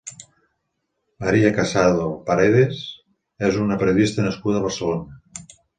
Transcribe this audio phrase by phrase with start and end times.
[1.25, 2.83] Maria Casado Paredes
[3.51, 5.51] és una periodista nascuda a Barcelona.